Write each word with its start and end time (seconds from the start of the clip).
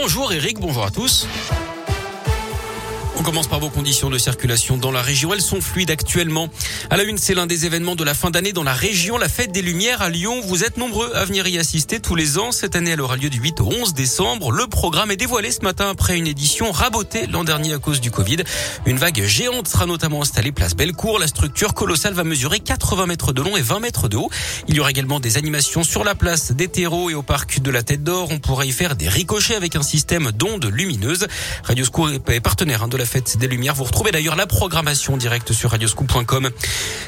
Bonjour 0.00 0.32
Eric, 0.32 0.60
bonjour 0.60 0.84
à 0.84 0.92
tous. 0.92 1.26
On 3.18 3.24
commence 3.24 3.48
par 3.48 3.58
vos 3.58 3.68
conditions 3.68 4.10
de 4.10 4.16
circulation 4.16 4.76
dans 4.76 4.92
la 4.92 5.02
région. 5.02 5.34
Elles 5.34 5.40
sont 5.40 5.60
fluides 5.60 5.90
actuellement. 5.90 6.48
À 6.88 6.96
la 6.96 7.02
une, 7.02 7.18
c'est 7.18 7.34
l'un 7.34 7.48
des 7.48 7.66
événements 7.66 7.96
de 7.96 8.04
la 8.04 8.14
fin 8.14 8.30
d'année 8.30 8.52
dans 8.52 8.62
la 8.62 8.72
région, 8.72 9.18
la 9.18 9.28
fête 9.28 9.50
des 9.50 9.60
Lumières 9.60 10.02
à 10.02 10.08
Lyon. 10.08 10.40
Vous 10.44 10.62
êtes 10.62 10.76
nombreux 10.76 11.12
à 11.16 11.24
venir 11.24 11.48
y 11.48 11.58
assister 11.58 11.98
tous 11.98 12.14
les 12.14 12.38
ans. 12.38 12.52
Cette 12.52 12.76
année, 12.76 12.90
elle 12.92 13.00
aura 13.00 13.16
lieu 13.16 13.28
du 13.28 13.40
8 13.40 13.60
au 13.60 13.66
11 13.66 13.92
décembre. 13.92 14.52
Le 14.52 14.68
programme 14.68 15.10
est 15.10 15.16
dévoilé 15.16 15.50
ce 15.50 15.62
matin 15.62 15.90
après 15.90 16.16
une 16.16 16.28
édition 16.28 16.70
rabotée 16.70 17.26
l'an 17.26 17.42
dernier 17.42 17.74
à 17.74 17.78
cause 17.78 18.00
du 18.00 18.12
Covid. 18.12 18.36
Une 18.86 18.98
vague 18.98 19.24
géante 19.24 19.66
sera 19.66 19.86
notamment 19.86 20.22
installée 20.22 20.52
place 20.52 20.76
Bellecour. 20.76 21.18
La 21.18 21.26
structure 21.26 21.74
colossale 21.74 22.14
va 22.14 22.22
mesurer 22.22 22.60
80 22.60 23.06
mètres 23.06 23.32
de 23.32 23.42
long 23.42 23.56
et 23.56 23.62
20 23.62 23.80
mètres 23.80 24.08
de 24.08 24.16
haut. 24.16 24.30
Il 24.68 24.76
y 24.76 24.80
aura 24.80 24.90
également 24.90 25.18
des 25.18 25.36
animations 25.36 25.82
sur 25.82 26.04
la 26.04 26.14
place 26.14 26.52
des 26.52 26.68
terreaux 26.68 27.10
et 27.10 27.14
au 27.14 27.22
parc 27.22 27.60
de 27.60 27.70
la 27.72 27.82
Tête 27.82 28.04
d'Or. 28.04 28.28
On 28.30 28.38
pourra 28.38 28.64
y 28.64 28.70
faire 28.70 28.94
des 28.94 29.08
ricochets 29.08 29.56
avec 29.56 29.74
un 29.74 29.82
système 29.82 30.30
d'ondes 30.30 30.66
lumineuses. 30.66 31.26
Radio 31.64 31.84
est 32.28 32.40
partenaire 32.40 32.84
hein, 32.84 32.88
de 32.88 32.96
la 32.96 33.07
fête 33.08 33.38
des 33.38 33.48
Lumières. 33.48 33.74
Vous 33.74 33.84
retrouvez 33.84 34.12
d'ailleurs 34.12 34.36
la 34.36 34.46
programmation 34.46 35.16
directe 35.16 35.52
sur 35.52 35.70
radioscoop.com. 35.70 36.50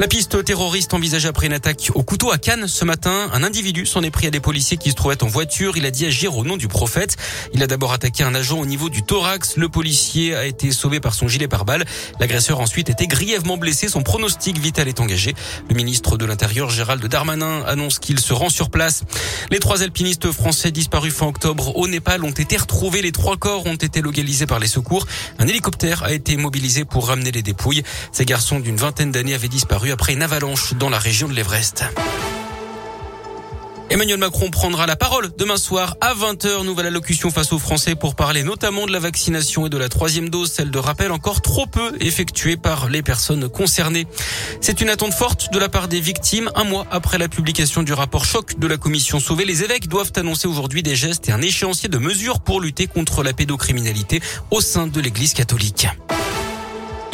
La 0.00 0.08
piste 0.08 0.44
terroriste 0.44 0.92
envisagée 0.92 1.28
après 1.28 1.46
une 1.46 1.52
attaque 1.52 1.92
au 1.94 2.02
couteau 2.02 2.32
à 2.32 2.38
Cannes 2.38 2.66
ce 2.66 2.84
matin. 2.84 3.30
Un 3.32 3.44
individu 3.44 3.86
s'en 3.86 4.02
est 4.02 4.10
pris 4.10 4.26
à 4.26 4.30
des 4.30 4.40
policiers 4.40 4.76
qui 4.76 4.90
se 4.90 4.96
trouvaient 4.96 5.22
en 5.22 5.28
voiture. 5.28 5.76
Il 5.76 5.86
a 5.86 5.92
dit 5.92 6.04
agir 6.04 6.36
au 6.36 6.44
nom 6.44 6.56
du 6.56 6.66
prophète. 6.66 7.16
Il 7.52 7.62
a 7.62 7.68
d'abord 7.68 7.92
attaqué 7.92 8.24
un 8.24 8.34
agent 8.34 8.58
au 8.58 8.66
niveau 8.66 8.90
du 8.90 9.04
thorax. 9.04 9.56
Le 9.56 9.68
policier 9.68 10.34
a 10.34 10.44
été 10.44 10.72
sauvé 10.72 10.98
par 10.98 11.14
son 11.14 11.28
gilet 11.28 11.46
pare-balles. 11.46 11.84
L'agresseur 12.18 12.58
ensuite 12.58 12.90
été 12.90 13.06
grièvement 13.06 13.56
blessé. 13.56 13.88
Son 13.88 14.02
pronostic 14.02 14.58
vital 14.58 14.88
est 14.88 14.98
engagé. 14.98 15.34
Le 15.68 15.76
ministre 15.76 16.16
de 16.16 16.24
l'Intérieur, 16.24 16.70
Gérald 16.70 17.06
Darmanin, 17.06 17.62
annonce 17.66 18.00
qu'il 18.00 18.18
se 18.18 18.32
rend 18.32 18.48
sur 18.48 18.68
place. 18.68 19.04
Les 19.52 19.60
trois 19.60 19.82
alpinistes 19.82 20.32
français 20.32 20.72
disparus 20.72 21.14
fin 21.14 21.26
octobre 21.26 21.76
au 21.76 21.86
Népal 21.86 22.24
ont 22.24 22.32
été 22.32 22.56
retrouvés. 22.56 23.00
Les 23.00 23.12
trois 23.12 23.36
corps 23.36 23.64
ont 23.66 23.76
été 23.76 24.00
localisés 24.00 24.46
par 24.46 24.58
les 24.58 24.66
secours. 24.66 25.06
Un 25.38 25.46
a 25.92 26.12
été 26.12 26.36
mobilisés 26.36 26.84
pour 26.84 27.08
ramener 27.08 27.30
les 27.30 27.42
dépouilles. 27.42 27.82
Ces 28.12 28.24
garçons 28.24 28.60
d'une 28.60 28.76
vingtaine 28.76 29.12
d'années 29.12 29.34
avaient 29.34 29.48
disparu 29.48 29.90
après 29.90 30.14
une 30.14 30.22
avalanche 30.22 30.74
dans 30.74 30.88
la 30.88 30.98
région 30.98 31.28
de 31.28 31.34
l'Everest. 31.34 31.84
Emmanuel 33.90 34.18
Macron 34.18 34.50
prendra 34.50 34.86
la 34.86 34.96
parole 34.96 35.30
demain 35.36 35.56
soir 35.56 35.96
à 36.00 36.14
20h. 36.14 36.64
Nouvelle 36.64 36.86
allocution 36.86 37.30
face 37.30 37.52
aux 37.52 37.58
Français 37.58 37.94
pour 37.94 38.14
parler 38.14 38.42
notamment 38.42 38.86
de 38.86 38.92
la 38.92 38.98
vaccination 38.98 39.66
et 39.66 39.68
de 39.68 39.76
la 39.76 39.88
troisième 39.88 40.30
dose, 40.30 40.50
celle 40.50 40.70
de 40.70 40.78
rappel 40.78 41.12
encore 41.12 41.42
trop 41.42 41.66
peu 41.66 41.92
effectuée 42.00 42.56
par 42.56 42.88
les 42.88 43.02
personnes 43.02 43.48
concernées. 43.48 44.06
C'est 44.60 44.80
une 44.80 44.88
attente 44.88 45.12
forte 45.12 45.52
de 45.52 45.58
la 45.58 45.68
part 45.68 45.88
des 45.88 46.00
victimes. 46.00 46.50
Un 46.54 46.64
mois 46.64 46.86
après 46.90 47.18
la 47.18 47.28
publication 47.28 47.82
du 47.82 47.92
rapport 47.92 48.24
choc 48.24 48.58
de 48.58 48.66
la 48.66 48.78
commission 48.78 49.20
Sauvé, 49.20 49.44
les 49.44 49.62
évêques 49.62 49.88
doivent 49.88 50.12
annoncer 50.16 50.48
aujourd'hui 50.48 50.82
des 50.82 50.96
gestes 50.96 51.28
et 51.28 51.32
un 51.32 51.42
échéancier 51.42 51.88
de 51.88 51.98
mesures 51.98 52.40
pour 52.40 52.60
lutter 52.60 52.86
contre 52.86 53.22
la 53.22 53.32
pédocriminalité 53.32 54.20
au 54.50 54.60
sein 54.60 54.86
de 54.86 55.00
l'Église 55.00 55.34
catholique. 55.34 55.86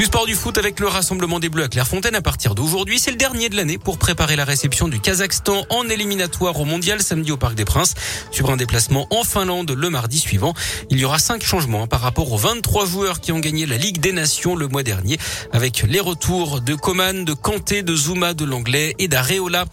Du 0.01 0.07
sport 0.07 0.25
du 0.25 0.35
foot 0.35 0.57
avec 0.57 0.81
le 0.81 0.89
rassemblement 0.89 1.41
des 1.41 1.51
Bleus 1.51 1.65
à 1.65 1.69
Clairefontaine 1.69 2.15
à 2.15 2.23
partir 2.23 2.55
d'aujourd'hui. 2.55 2.99
C'est 2.99 3.11
le 3.11 3.19
dernier 3.19 3.51
de 3.51 3.57
l'année 3.57 3.77
pour 3.77 3.99
préparer 3.99 4.35
la 4.35 4.47
réception 4.47 4.89
du 4.89 4.99
Kazakhstan 4.99 5.67
en 5.69 5.89
éliminatoire 5.91 6.59
au 6.59 6.65
mondial 6.65 7.03
samedi 7.03 7.33
au 7.33 7.37
Parc 7.37 7.55
des 7.55 7.67
Princes. 7.67 7.93
Suivre 8.31 8.51
un 8.51 8.57
déplacement 8.57 9.07
en 9.11 9.25
Finlande 9.25 9.71
le 9.73 9.91
mardi 9.91 10.19
suivant. 10.19 10.55
Il 10.89 10.99
y 10.99 11.05
aura 11.05 11.19
cinq 11.19 11.45
changements 11.45 11.83
hein, 11.83 11.87
par 11.87 12.01
rapport 12.01 12.33
aux 12.33 12.39
23 12.39 12.87
joueurs 12.87 13.21
qui 13.21 13.31
ont 13.33 13.41
gagné 13.41 13.67
la 13.67 13.77
Ligue 13.77 14.01
des 14.01 14.13
Nations 14.13 14.57
le 14.57 14.69
mois 14.69 14.83
dernier 14.83 15.19
avec 15.53 15.85
les 15.87 16.01
retours 16.01 16.63
de 16.63 16.75
Coman, 16.75 17.27
de 17.27 17.35
Kanté, 17.35 17.83
de 17.83 17.95
Zuma, 17.95 18.33
de 18.33 18.47
l'Anglais 18.47 18.95
et 18.99 19.07
d'Areola. 19.07 19.67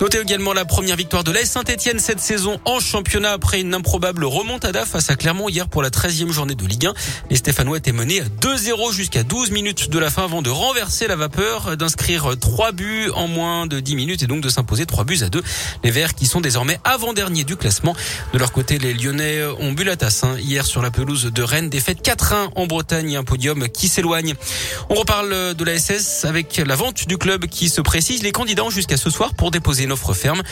Notez 0.00 0.18
également 0.18 0.54
la 0.54 0.64
première 0.64 0.96
victoire 0.96 1.22
de 1.22 1.30
l'AS 1.30 1.44
Saint-Etienne 1.44 2.00
cette 2.00 2.20
saison 2.20 2.58
en 2.64 2.80
championnat 2.80 3.30
après 3.30 3.60
une 3.60 3.74
improbable 3.74 4.24
remontada 4.24 4.84
face 4.86 5.08
à 5.08 5.14
Clermont 5.14 5.48
hier 5.48 5.68
pour 5.68 5.82
la 5.82 5.90
13e 5.90 6.32
journée 6.32 6.56
de 6.56 6.66
Ligue 6.66 6.86
1. 6.86 6.94
Les 7.30 7.36
Stéphanois 7.36 7.78
étaient 7.78 7.92
menés 7.92 8.22
à 8.22 8.24
2-0 8.24 8.92
jusqu'à 8.92 9.22
12 9.22 9.52
minutes 9.52 9.67
de 9.68 9.98
la 9.98 10.08
fin 10.08 10.24
avant 10.24 10.40
de 10.40 10.48
renverser 10.48 11.08
la 11.08 11.16
vapeur, 11.16 11.76
d'inscrire 11.76 12.38
3 12.40 12.72
buts 12.72 13.10
en 13.14 13.28
moins 13.28 13.66
de 13.66 13.80
10 13.80 13.96
minutes 13.96 14.22
et 14.22 14.26
donc 14.26 14.40
de 14.40 14.48
s'imposer 14.48 14.86
3 14.86 15.04
buts 15.04 15.18
à 15.20 15.28
2. 15.28 15.42
Les 15.84 15.90
Verts 15.90 16.14
qui 16.14 16.24
sont 16.24 16.40
désormais 16.40 16.80
avant-derniers 16.84 17.44
du 17.44 17.54
classement. 17.56 17.94
De 18.32 18.38
leur 18.38 18.50
côté, 18.50 18.78
les 18.78 18.94
Lyonnais 18.94 19.44
ont 19.60 19.72
bu 19.72 19.84
la 19.84 19.96
tasse 19.96 20.24
hein, 20.24 20.36
hier 20.38 20.64
sur 20.64 20.80
la 20.80 20.90
pelouse 20.90 21.24
de 21.24 21.42
Rennes. 21.42 21.68
Défaite 21.68 22.02
4-1 22.02 22.48
en 22.56 22.66
Bretagne, 22.66 23.18
un 23.18 23.24
podium 23.24 23.68
qui 23.68 23.88
s'éloigne. 23.88 24.34
On 24.88 24.94
reparle 24.94 25.54
de 25.54 25.64
la 25.64 25.78
SS 25.78 26.24
avec 26.24 26.56
la 26.64 26.74
vente 26.74 27.06
du 27.06 27.18
club 27.18 27.44
qui 27.44 27.68
se 27.68 27.82
précise. 27.82 28.22
Les 28.22 28.32
candidats 28.32 28.64
ont 28.64 28.70
jusqu'à 28.70 28.96
ce 28.96 29.10
soir 29.10 29.34
pour 29.34 29.50
déposer 29.50 29.84
une 29.84 29.92
offre 29.92 30.14
ferme. 30.14 30.42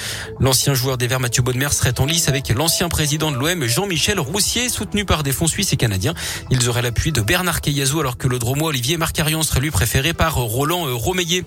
L'ancien 0.41 0.75
joueur 0.75 0.99
des 0.99 1.07
Verts 1.07 1.21
Mathieu 1.21 1.43
Baudemer 1.43 1.73
serait 1.73 1.99
en 2.01 2.05
lice 2.05 2.29
avec 2.29 2.51
l'ancien 2.51 2.91
président 2.91 3.31
de 3.31 3.39
l'OM 3.39 3.65
Jean-Michel 3.65 4.21
Roussier, 4.21 4.69
soutenu 4.69 5.07
par 5.07 5.23
des 5.23 5.33
fonds 5.33 5.47
suisses 5.47 5.73
et 5.73 5.79
canadiens. 5.79 6.13
Ils 6.51 6.69
auraient 6.69 6.83
l'appui 6.83 7.13
de 7.13 7.23
Bernard 7.23 7.63
Cayazo 7.63 8.01
alors 8.01 8.19
que 8.19 8.29
le 8.29 8.39
dromois 8.39 8.69
Olivier 8.69 8.99
Marcarian 9.07 9.45
serait 9.45 9.61
lui 9.61 9.71
préféré 9.71 10.15
par 10.15 10.35
Roland 10.35 10.85
Romeillet. 10.97 11.45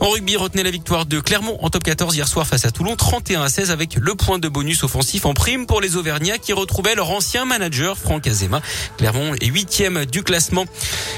En 0.00 0.08
rugby, 0.08 0.34
retenez 0.36 0.62
la 0.62 0.70
victoire 0.70 1.04
de 1.04 1.20
Clermont 1.20 1.58
en 1.60 1.68
top 1.68 1.84
14 1.84 2.16
hier 2.16 2.26
soir 2.26 2.46
face 2.46 2.64
à 2.64 2.70
Toulon, 2.70 2.96
31 2.96 3.42
à 3.42 3.50
16 3.50 3.70
avec 3.70 3.96
le 3.96 4.14
point 4.14 4.38
de 4.38 4.48
bonus 4.48 4.82
offensif 4.82 5.26
en 5.26 5.34
prime 5.34 5.66
pour 5.66 5.82
les 5.82 5.96
Auvergnats 5.96 6.38
qui 6.38 6.54
retrouvaient 6.54 6.94
leur 6.94 7.10
ancien 7.10 7.44
manager 7.44 7.98
Franck 7.98 8.26
Azema. 8.26 8.62
Clermont 8.96 9.34
est 9.34 9.46
huitième 9.46 10.06
du 10.06 10.22
classement. 10.22 10.64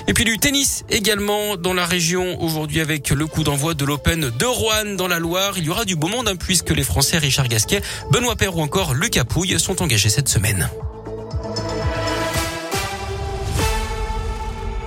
Et 0.09 0.15
puis 0.15 0.25
du 0.25 0.37
tennis 0.37 0.85
également 0.91 1.57
dans 1.57 1.75
la 1.75 1.87
région 1.87 2.43
aujourd'hui 2.43 2.81
avec 2.81 3.11
le 3.11 3.29
coup 3.29 3.45
d'envoi 3.45 3.75
de 3.75 3.85
l'Open 3.85 4.31
de 4.37 4.47
Rouen 4.47 4.97
dans 4.97 5.07
la 5.07 5.21
Loire. 5.21 5.59
Il 5.59 5.65
y 5.65 5.71
aura 5.71 5.85
du 5.85 5.95
beau 5.95 6.09
monde 6.09 6.27
hein, 6.27 6.35
puisque 6.35 6.71
les 6.71 6.83
Français 6.83 7.19
Richard 7.19 7.47
Gasquet, 7.47 7.83
Benoît 8.11 8.35
Père 8.35 8.57
ou 8.57 8.63
encore 8.63 8.95
Lucas 8.95 9.25
Pouille 9.25 9.61
sont 9.61 9.81
engagés 9.81 10.09
cette 10.09 10.29
semaine. 10.29 10.69